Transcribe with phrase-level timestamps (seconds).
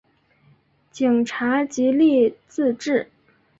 [0.91, 3.11] 警察极力自制